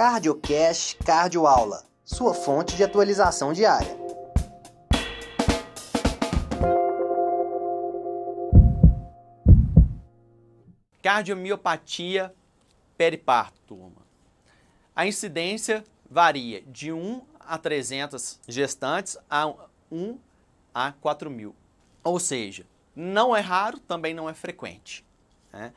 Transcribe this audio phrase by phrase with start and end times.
[0.00, 3.94] CardioCast Cardioaula, sua fonte de atualização diária.
[11.02, 12.34] Cardiomiopatia
[12.96, 14.00] periparto, turma.
[14.96, 19.52] A incidência varia de 1 a 300 gestantes a
[19.92, 20.18] 1
[20.72, 21.54] a 4 mil.
[22.02, 22.64] Ou seja,
[22.96, 25.04] não é raro, também não é frequente.
[25.52, 25.74] Né?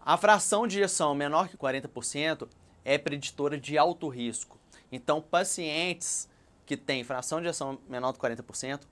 [0.00, 2.46] A fração de ejeção menor que 40%
[2.86, 4.56] é preditora de alto risco.
[4.92, 6.28] Então, pacientes
[6.64, 8.82] que têm fração de ejeção menor que 40%,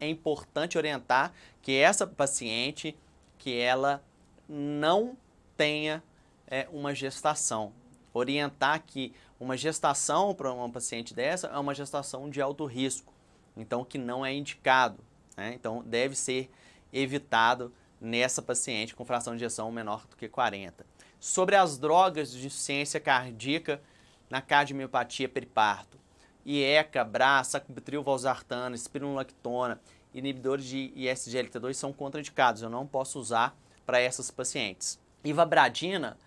[0.00, 2.96] é importante orientar que essa paciente,
[3.38, 4.02] que ela
[4.48, 5.16] não
[5.54, 6.02] tenha
[6.46, 7.74] é, uma gestação.
[8.14, 13.12] Orientar que uma gestação para uma paciente dessa é uma gestação de alto risco,
[13.54, 14.98] então que não é indicado.
[15.36, 15.52] Né?
[15.54, 16.50] Então, deve ser
[16.90, 20.86] evitado nessa paciente com fração de ejeção menor do que 40.
[21.22, 23.80] Sobre as drogas de insuficiência cardíaca
[24.28, 25.96] na cardiomiopatia periparto,
[26.44, 29.80] IECA, BRA, sacubitril, valsartana, spironolactona,
[30.12, 33.56] inibidores de ISGLT2 são contraindicados, eu não posso usar
[33.86, 34.98] para essas pacientes.
[35.22, 36.18] Ivabradina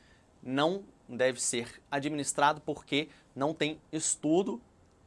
[0.41, 4.61] não deve ser administrado porque não tem estudo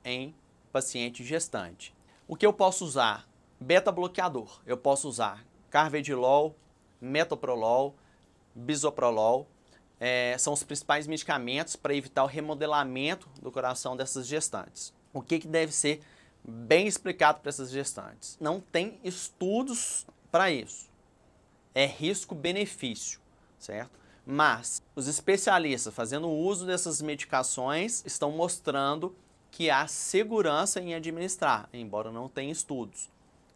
[0.05, 0.34] em
[0.70, 1.95] paciente gestante.
[2.28, 3.27] O que eu posso usar?
[3.58, 4.61] Beta-bloqueador.
[4.67, 6.55] Eu posso usar carvedilol,
[7.00, 7.97] metoprolol,
[8.55, 9.48] bisoprolol.
[10.01, 14.93] É, são os principais medicamentos para evitar o remodelamento do coração dessas gestantes.
[15.13, 16.01] O que, que deve ser
[16.45, 18.37] bem explicado para essas gestantes?
[18.41, 20.89] Não tem estudos para isso.
[21.75, 23.21] É risco-benefício,
[23.59, 23.99] certo?
[24.25, 29.17] Mas os especialistas fazendo uso dessas medicações estão mostrando
[29.51, 33.09] que há segurança em administrar, embora não tenha estudos.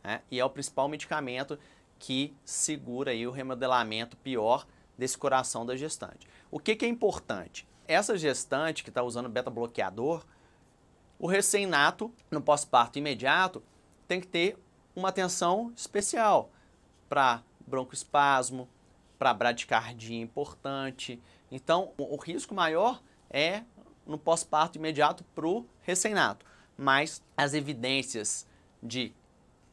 [0.02, 0.22] Né?
[0.30, 1.58] E é o principal medicamento
[1.98, 4.66] que segura aí o remodelamento pior
[5.02, 6.28] desse coração da gestante.
[6.48, 7.66] O que, que é importante?
[7.88, 10.24] Essa gestante que está usando beta-bloqueador,
[11.18, 13.60] o recém-nato, no pós-parto imediato,
[14.06, 14.56] tem que ter
[14.94, 16.52] uma atenção especial
[17.08, 18.68] para broncoespasmo,
[19.18, 21.20] para bradicardia importante.
[21.50, 23.64] Então, o risco maior é
[24.06, 26.46] no pós-parto imediato para o recém-nato.
[26.78, 28.46] Mas as evidências
[28.80, 29.12] de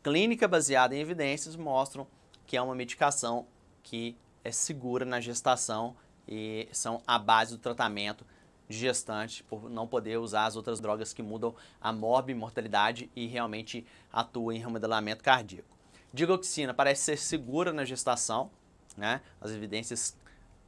[0.02, 2.08] clínica baseada em evidências mostram
[2.48, 3.46] que é uma medicação
[3.84, 5.96] que é segura na gestação
[6.28, 8.26] e são a base do tratamento
[8.68, 13.86] de gestante por não poder usar as outras drogas que mudam a mortalidade e realmente
[14.14, 15.68] atuam em remodelamento cardíaco.
[16.14, 18.52] Digoxina parece ser segura na gestação,
[18.96, 19.22] né?
[19.42, 20.16] As evidências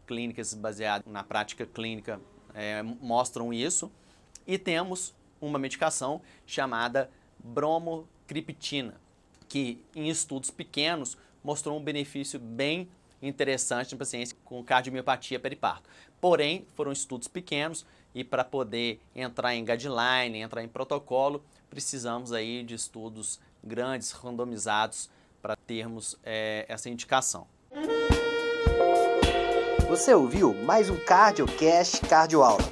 [0.07, 2.19] clínicas baseadas na prática clínica
[2.53, 3.91] é, mostram isso.
[4.45, 8.95] E temos uma medicação chamada bromocriptina,
[9.47, 12.89] que em estudos pequenos mostrou um benefício bem
[13.21, 15.89] interessante em pacientes com cardiomiopatia periparto.
[16.19, 22.63] Porém, foram estudos pequenos e para poder entrar em guideline, entrar em protocolo, precisamos aí
[22.63, 25.09] de estudos grandes, randomizados,
[25.41, 27.47] para termos é, essa indicação.
[29.89, 32.63] Você ouviu mais um CardioCast Cardioaula.